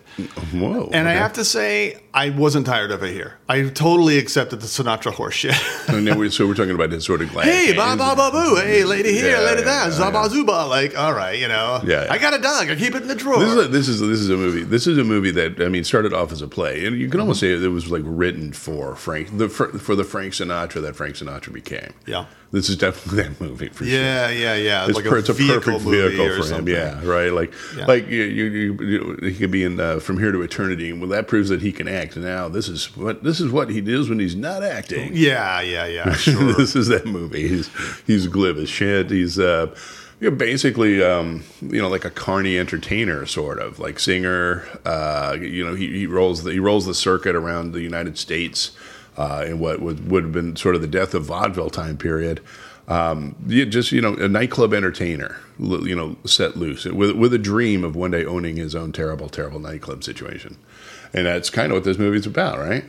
[0.54, 0.90] Whoa.
[0.94, 3.38] And I have to say, I wasn't tired of it here.
[3.50, 5.56] I totally accepted the Sinatra horse shit.
[5.88, 7.46] So, we- so we're talking about his sort of glass.
[7.46, 8.58] hey, ba ba ba boo.
[8.58, 9.92] Hey, lady here, Yeah, lady yeah, there.
[9.92, 10.30] Zaba yeah.
[10.30, 10.68] zuba.
[10.68, 11.82] Like, all right, you know.
[11.86, 12.14] Yeah, yeah.
[12.14, 12.70] I got a dog.
[12.70, 13.40] I keep it in the drawer.
[13.40, 14.64] This is, a, this is this is a movie.
[14.64, 17.20] This is a movie that I mean started off as a play, and you can
[17.20, 17.62] almost mm-hmm.
[17.62, 21.16] say it was like written for Frank the for, for the Frank Sinatra that Frank
[21.16, 21.94] Sinatra became.
[22.06, 22.26] Yeah.
[22.52, 23.94] This is definitely that movie for sure.
[23.94, 24.86] yeah, yeah, yeah.
[24.86, 26.68] It's, like per- it's a vehicle perfect vehicle or for him.
[26.68, 27.32] Yeah, right.
[27.34, 27.86] Like, Yeah.
[27.86, 31.02] like you, you, you, you, he could be in uh, from here to eternity, and
[31.02, 32.16] well, that proves that he can act.
[32.18, 35.12] Now, this is what this is what he does when he's not acting.
[35.14, 36.14] Yeah, yeah, yeah.
[36.18, 36.54] Sure.
[36.54, 37.48] this is that movie.
[37.48, 37.70] He's
[38.06, 39.10] he's glib as shit.
[39.12, 39.76] He's uh,
[40.20, 44.64] you know, basically um, you know like a carny entertainer, sort of like singer.
[44.86, 48.72] Uh, you know, he, he rolls the he rolls the circuit around the United States
[49.18, 52.42] uh, in what would would have been sort of the death of vaudeville time period.
[52.88, 57.40] Um, you just you know a nightclub entertainer, you know, set loose with with a
[57.40, 60.58] dream of one day owning his own terrible, terrible nightclub situation,
[61.14, 62.86] and that's kind of what this movie's about, right?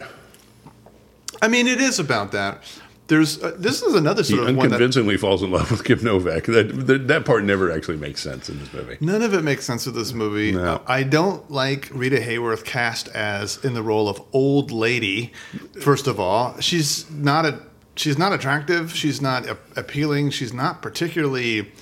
[1.43, 2.63] I mean, it is about that.
[3.09, 5.83] There's uh, this is another He sort of one that unconvincingly falls in love with
[5.85, 6.45] Kim Novak.
[6.45, 8.99] That, that that part never actually makes sense in this movie.
[9.01, 10.53] None of it makes sense with this movie.
[10.53, 10.83] No.
[10.87, 15.33] I don't like Rita Hayworth cast as in the role of old lady.
[15.81, 17.61] First of all, she's not a
[17.97, 18.95] she's not attractive.
[18.95, 20.31] She's not a- appealing.
[20.31, 21.73] She's not particularly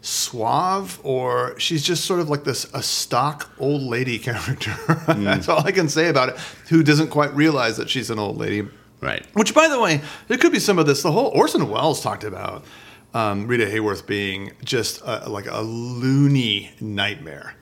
[0.00, 4.74] suave, or she's just sort of like this a stock old lady character.
[5.06, 6.36] That's all I can say about it.
[6.68, 8.68] Who doesn't quite realize that she's an old lady.
[9.04, 9.24] Right.
[9.34, 11.02] Which, by the way, there could be some of this.
[11.02, 12.64] The whole Orson Welles talked about
[13.12, 17.54] um, Rita Hayworth being just a, like a loony nightmare.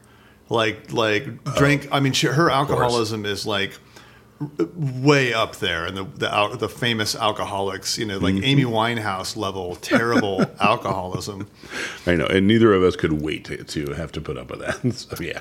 [0.48, 1.88] Like, like drink.
[1.90, 3.76] I mean, she, her alcoholism is like
[4.76, 7.98] way up there, and the the, the famous alcoholics.
[7.98, 8.44] You know, like mm-hmm.
[8.44, 11.48] Amy Winehouse level terrible alcoholism.
[12.07, 14.61] I know, and neither of us could wait to, to have to put up with
[14.61, 14.81] that.
[14.92, 15.40] So yeah,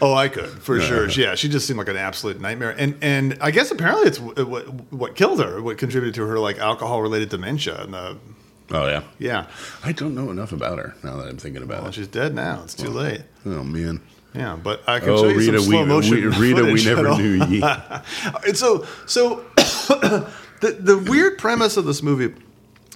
[0.00, 1.08] Oh, I could for sure.
[1.16, 4.92] Yeah, she just seemed like an absolute nightmare, and and I guess apparently it's what
[4.92, 8.16] what killed her, what contributed to her like alcohol related dementia, and the
[8.72, 9.02] oh yeah.
[9.18, 9.46] yeah.
[9.84, 11.94] I don't know enough about her now that I'm thinking about Well, it.
[11.94, 12.62] she's dead now.
[12.64, 13.22] It's too late.
[13.44, 14.00] Oh man.
[14.36, 16.14] Yeah, but I can Oh show you Rita, some we, slow uh, motion.
[16.16, 17.62] we Rita, we never knew ye.
[18.46, 22.34] And so, so the the weird premise of this movie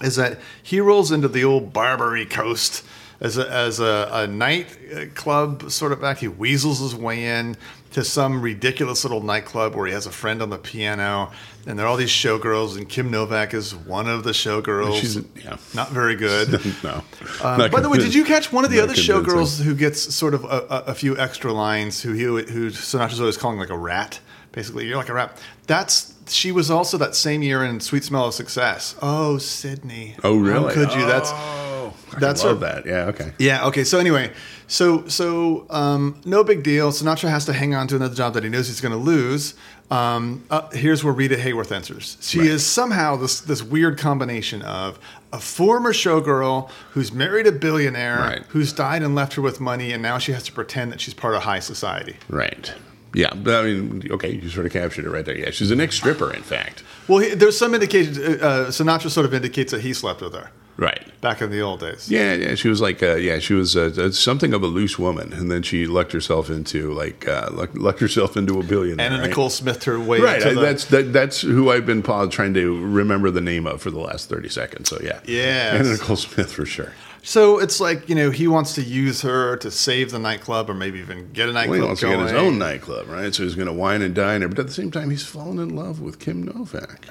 [0.03, 2.85] is that he rolls into the old Barbary Coast
[3.21, 6.21] as a, as a, a nightclub sort of act.
[6.21, 7.57] He weasels his way in
[7.93, 11.33] to some ridiculous little nightclub where he has a friend on the piano,
[11.67, 15.01] and there are all these showgirls, and Kim Novak is one of the showgirls.
[15.01, 15.57] She's yeah.
[15.75, 16.61] not very good.
[16.85, 17.03] no.
[17.43, 20.15] Uh, not by the way, did you catch one of the other showgirls who gets
[20.15, 22.03] sort of a, a, few extra lines?
[22.03, 24.21] Who he, who Sinatra's always calling like a rat.
[24.53, 25.37] Basically, you're like a rat.
[25.67, 28.97] That's she was also that same year in Sweet Smell of Success.
[29.03, 30.17] Oh, Sydney.
[30.23, 30.75] Oh really?
[30.75, 31.07] How could you?
[31.07, 31.70] That's oh.
[32.13, 32.87] Oh, I that's love that.
[32.87, 33.07] Yeah.
[33.07, 33.33] Okay.
[33.39, 33.67] yeah.
[33.67, 33.85] Okay.
[33.85, 34.33] So anyway,
[34.67, 36.91] so so um, no big deal.
[36.93, 39.55] Sinatra has to hang on to another job that he knows he's going to lose.
[39.91, 42.17] Um, uh, here's where Rita Hayworth enters.
[42.21, 42.49] She Right.
[42.49, 44.99] is somehow this this weird combination of
[45.33, 48.43] a former showgirl who's married a billionaire Right.
[48.49, 51.15] who's died and left her with money, and now she has to pretend that she's
[51.15, 52.17] part of high society.
[52.29, 52.73] Right.
[53.15, 53.35] Yeah.
[53.35, 55.37] But I mean, okay, you sort of captured it right there.
[55.37, 56.85] Yeah, she's an ex stripper, in fact.
[57.09, 58.15] Well, he, there's some indication.
[58.17, 60.51] Uh, uh, Sinatra sort of indicates that he slept with her.
[60.81, 61.21] Right.
[61.21, 62.11] back in the old days.
[62.11, 62.55] Yeah, yeah.
[62.55, 65.63] She was like, uh, yeah, she was uh, something of a loose woman, and then
[65.63, 69.07] she lucked herself into like uh, lucked, lucked herself into a billionaire.
[69.07, 69.29] And right?
[69.29, 72.83] Nicole Smith her way Right, I, the, that's that, that's who I've been trying to
[72.83, 74.89] remember the name of for the last thirty seconds.
[74.89, 75.75] So yeah, Yes.
[75.75, 76.95] Anna Nicole Smith for sure.
[77.23, 80.75] So it's like you know he wants to use her to save the nightclub or
[80.75, 82.19] maybe even get a nightclub Well, he wants going.
[82.21, 83.35] to get his own nightclub, right?
[83.35, 85.59] So he's going to wine and dine her, but at the same time, he's fallen
[85.59, 87.07] in love with Kim Novak.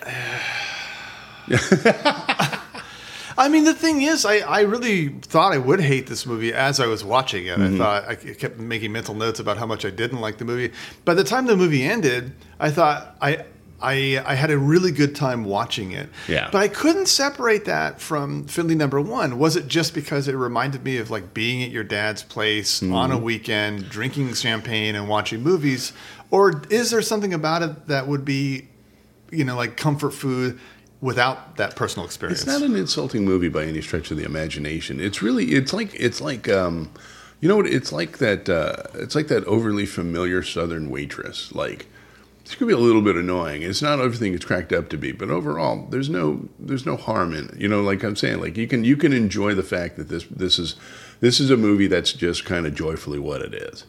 [3.39, 6.79] I mean, the thing is, I, I really thought I would hate this movie as
[6.79, 7.57] I was watching it.
[7.57, 7.75] Mm-hmm.
[7.75, 10.73] I thought I kept making mental notes about how much I didn't like the movie.
[11.05, 13.45] By the time the movie ended, I thought I.
[13.81, 16.09] I, I had a really good time watching it.
[16.27, 16.49] Yeah.
[16.51, 19.39] But I couldn't separate that from Finley number one.
[19.39, 22.93] Was it just because it reminded me of like being at your dad's place Mm-hmm.
[22.93, 25.93] on a weekend, drinking champagne and watching movies?
[26.29, 28.67] Or is there something about it that would be,
[29.31, 30.59] you know, like comfort food
[31.01, 32.41] without that personal experience?
[32.41, 34.99] It's not an insulting movie by any stretch of the imagination.
[34.99, 36.91] It's really it's like it's like um,
[37.39, 41.53] you know what it's like that uh, it's like that overly familiar Southern waitress.
[41.53, 41.87] Like
[42.41, 43.61] it's gonna be a little bit annoying.
[43.61, 47.33] It's not everything it's cracked up to be, but overall, there's no there's no harm
[47.33, 47.57] in it.
[47.57, 50.25] You know, like I'm saying, like you can you can enjoy the fact that this
[50.25, 50.75] this is
[51.19, 53.85] this is a movie that's just kind of joyfully what it is.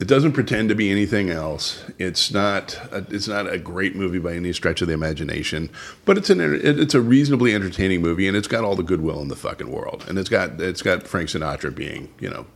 [0.00, 1.84] It doesn't pretend to be anything else.
[1.98, 2.78] It's not.
[2.92, 5.70] A, it's not a great movie by any stretch of the imagination,
[6.04, 6.40] but it's an.
[6.40, 10.04] It's a reasonably entertaining movie, and it's got all the goodwill in the fucking world.
[10.08, 10.60] And it's got.
[10.60, 12.46] It's got Frank Sinatra being, you know,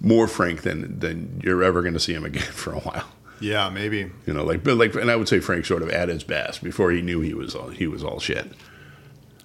[0.00, 3.08] more Frank than than you're ever going to see him again for a while.
[3.40, 4.10] Yeah, maybe.
[4.26, 6.62] You know, like, but like, and I would say Frank sort of at his best
[6.62, 8.50] before he knew he was all he was all shit.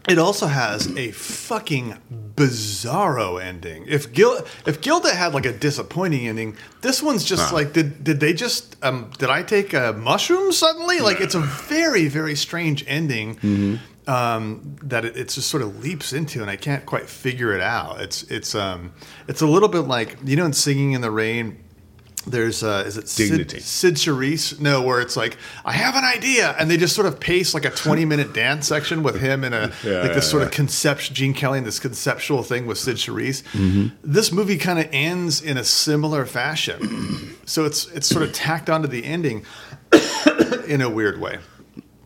[0.07, 1.97] It also has a fucking
[2.35, 3.85] bizarro ending.
[3.87, 7.55] If Gil if Gilda had like a disappointing ending, this one's just Huh.
[7.55, 10.99] like did did they just um did I take a mushroom suddenly?
[10.99, 13.35] Like it's a very very strange ending.
[13.35, 13.75] Mm-hmm.
[14.05, 17.61] Um, that it, it's just sort of leaps into, and I can't quite figure it
[17.61, 18.01] out.
[18.01, 18.91] It's it's um
[19.29, 21.62] it's a little bit like you know in Singing in the Rain.
[22.25, 23.59] There's uh, is it Dignity.
[23.59, 24.59] Cyd, Cyd Charisse?
[24.59, 27.65] No, where it's like I have an idea, and they just sort of pace like
[27.65, 30.47] a 20 minute dance section with him in a Yeah, like this yeah, sort yeah.
[30.47, 33.43] of conceptual Gene Kelly and this conceptual thing with Cyd Charisse.
[33.51, 33.87] Mm-hmm.
[34.03, 38.69] This movie kind of ends in a similar fashion, so it's it's sort of tacked
[38.69, 39.45] onto the ending
[40.67, 41.39] in a weird way.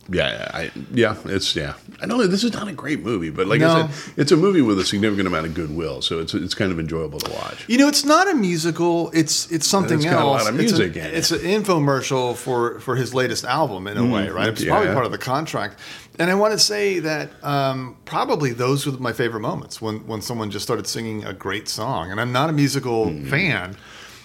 [0.10, 1.74] Yeah, I, yeah, it's yeah.
[2.02, 3.70] I know this is not a great movie, but like No.
[3.70, 6.72] I said, it's a movie with a significant amount of goodwill, so it's it's kind
[6.72, 7.66] of enjoyable to watch.
[7.68, 9.12] You know, it's not a musical.
[9.14, 10.46] It's it's something It's got a else.
[10.46, 11.14] lot of It's a- in it.
[11.14, 14.48] It's an infomercial for for his latest album in a way, right?
[14.50, 14.72] It's yeah.
[14.72, 15.80] probably part of the contract.
[16.20, 20.22] And I want to say that um, probably those were my favorite moments when when
[20.22, 22.12] someone just started singing a great song.
[22.12, 23.30] And I'm not a musical Mm-hmm.
[23.30, 23.76] fan.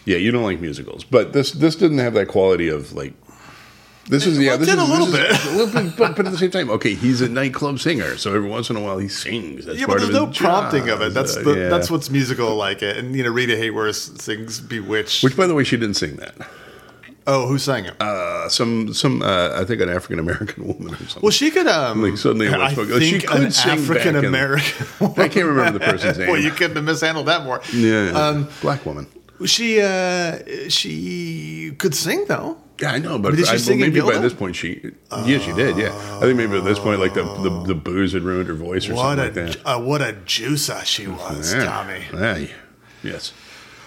[0.04, 3.14] Yeah, you don't like musicals, but this this didn't have that quality of like.
[4.08, 4.56] This is yeah.
[4.56, 5.30] This did is a little bit.
[5.46, 8.34] a little bit, but, but at the same time, okay, he's a nightclub singer, so
[8.34, 9.64] every once in a while he sings.
[9.66, 11.00] That's Yeah, but there's no his prompting job.
[11.00, 11.14] of it.
[11.14, 11.68] That's Uh, the, yeah.
[11.68, 12.96] that's what's musical like it.
[12.96, 16.34] And you know, Rita Hayworth sings "Bewitched." Which, by the way, she didn't sing that.
[17.28, 17.94] oh, who sang it?
[18.02, 21.22] Uh, some some uh, I think an African American woman or something.
[21.22, 21.68] well, she could.
[21.68, 24.86] Um, Like, suddenly it was I she think could an African American.
[25.16, 26.28] I can't remember the person's name.
[26.28, 27.60] well, you couldn't have mishandled that more.
[27.72, 29.06] yeah, Um, black woman.
[29.46, 30.38] She uh,
[30.68, 32.56] she could sing though.
[32.82, 34.90] Yeah, I know, but she I, in maybe by this point she,
[35.24, 35.76] yeah, she did.
[35.76, 38.54] Yeah, I think maybe at this point, like the the, the booze had ruined her
[38.54, 39.64] voice or something a like that.
[39.64, 41.64] uh, what a juicer she was, Yeah.
[41.64, 42.04] Tommy.
[42.12, 42.46] Yeah,
[43.04, 43.32] yes.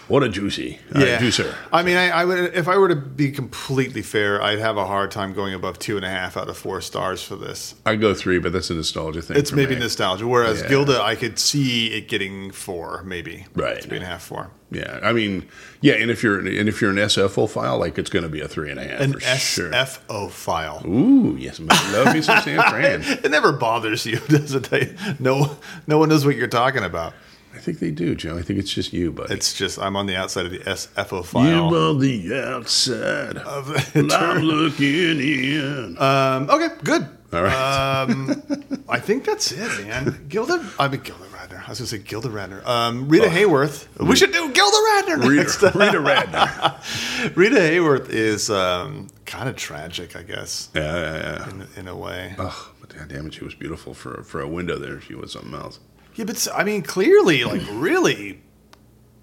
[0.08, 1.56] What a juicy, uh, juicer.
[1.74, 4.86] I mean, I, I would if I were to be completely fair, I'd have a
[4.86, 7.74] hard time going above two and a half out of four stars for this.
[7.88, 9.36] I'd go three, but that's a nostalgia thing.
[9.38, 9.82] It's maybe me.
[9.82, 10.28] nostalgia.
[10.28, 10.68] Whereas Yeah.
[10.70, 13.82] Gilda, I could see it getting four, maybe Right.
[13.84, 14.52] three and a half, four.
[14.72, 15.48] Yeah, I mean,
[15.82, 18.42] yeah, and if you're and if you're an SFO file, like it's going to be
[18.42, 19.72] a three and a half An for sure.
[19.72, 20.84] SFO file.
[20.86, 23.02] Ooh, yes, love me some San Fran.
[23.24, 25.20] It never bothers you, does it?
[25.20, 27.14] No, no one knows what you're talking about.
[27.56, 28.38] I think they do, Joe.
[28.38, 29.34] I think it's just you, buddy.
[29.34, 31.46] It's just I'm on the outside of the SFO file.
[31.72, 33.38] you on the outside.
[33.38, 35.98] of I'm looking in.
[35.98, 37.08] um, okay, good.
[37.34, 38.02] All right.
[38.10, 38.44] Um,
[38.90, 40.26] I think that's it, man.
[40.30, 41.66] Gilda, I mean Gilda Radner.
[41.66, 42.66] I was going to say Gilda Radner.
[42.66, 43.88] Um, Rita Hayworth.
[44.00, 45.62] We should do Gilda Radner next.
[45.62, 47.36] Rita, Rita Radner.
[47.36, 51.50] Rita Hayworth is um, kind of tragic, I guess, Yeah, yeah, yeah.
[51.50, 52.36] in, in a way.
[52.38, 55.02] Oh, but damn it, she was beautiful for for a window there.
[55.02, 55.80] She was something else.
[56.16, 58.40] Yeah, but I mean, clearly, like, really,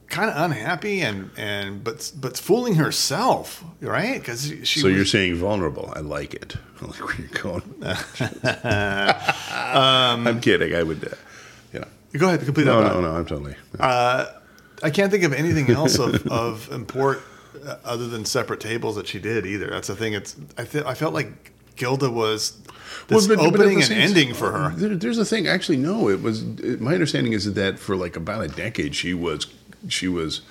[0.09, 4.19] kind of unhappy and and but but fooling herself, right?
[4.21, 4.81] Because she.
[4.81, 5.93] So was, you're saying vulnerable.
[5.97, 6.57] I like it.
[6.83, 7.63] I like where you're going.
[7.83, 7.97] Um,
[10.27, 10.75] I'm kidding.
[10.75, 11.15] I would, uh,
[11.73, 11.89] you know.
[12.19, 12.89] Go ahead, complete No, that.
[12.89, 13.01] no, thought.
[13.03, 13.17] no.
[13.17, 13.57] I'm totally.
[14.85, 17.23] I can't think of anything else of, of import
[17.65, 19.69] uh, other than separate tables that she did either.
[19.71, 20.13] That's the thing.
[20.15, 22.51] It's I th- I felt like Gilda was
[23.09, 24.71] this Well, but- but opening the and ending for her.
[24.77, 25.47] There, there's a thing.
[25.47, 26.09] Actually, no.
[26.09, 26.43] It was.
[26.61, 29.47] It, my understanding is that for like about a decade, she was,
[29.89, 30.43] she was,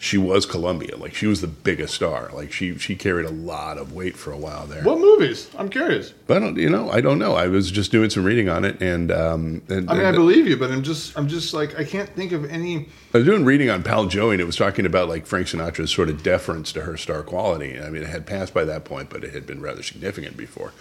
[0.00, 0.96] she was Columbia.
[0.96, 2.30] Like she was the biggest star.
[2.32, 4.82] Like she she carried a lot of weight for a while there.
[4.84, 5.50] What movies?
[5.58, 6.12] I'm curious.
[6.28, 7.34] But I don't, you know, I don't know.
[7.34, 10.46] I was just doing some reading on it, and um, and, I mean, I believe
[10.46, 12.88] you, but I'm just, I'm just like, I can't think of any.
[13.12, 15.90] I was doing reading on Pal Joey, and it was talking about like Frank Sinatra's
[15.90, 17.80] sort of deference to her star quality.
[17.80, 20.72] I mean, it had passed by that point, but it had been rather significant before.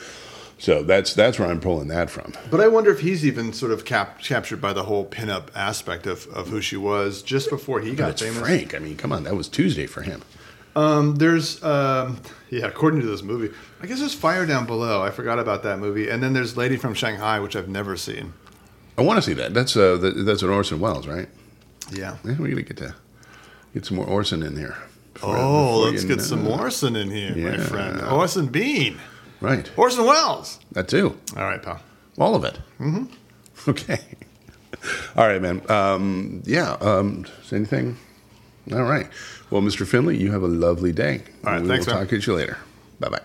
[0.60, 2.34] So that's that's where I'm pulling that from.
[2.50, 6.08] But I wonder if he's even sort of cap- captured by the whole pinup aspect
[6.08, 8.40] of, of who she was just before he got famous.
[8.40, 8.74] Frank.
[8.74, 10.24] I mean, come on, that was Tuesday for him.
[10.76, 12.20] Um, there's, um,
[12.52, 13.52] yeah, according to this movie,
[13.82, 15.02] I guess there's Fire Down Below.
[15.02, 16.08] I forgot about that movie.
[16.10, 18.34] And then there's Lady from Shanghai, which I've never seen.
[18.98, 19.54] I want to see that.
[19.56, 21.30] That's uh, that, that's an Orson Welles, right?
[21.92, 22.18] Yeah.
[22.24, 22.96] Yeah, we gotta get to
[23.74, 24.76] get some more Orson in here.
[25.14, 26.24] before- Oh, before let's get know.
[26.24, 28.02] some Orson in here, my friend.
[28.02, 29.00] Orson Bean.
[29.42, 30.60] Right, Orson Welles.
[30.72, 31.18] that too.
[31.36, 31.80] All right, pal.
[32.18, 32.58] All of it.
[32.80, 33.06] Mm-hmm.
[33.70, 34.00] Okay.
[35.16, 35.62] All right, man.
[35.70, 36.74] Um, yeah.
[36.82, 37.98] Um, anything?
[38.72, 39.08] All right.
[39.50, 39.86] Well, Mr.
[39.86, 41.24] Finley, you have a lovely day.
[41.46, 42.08] All right, We thanks, will man.
[42.08, 42.58] talk to you later.
[43.00, 43.22] Bye bye.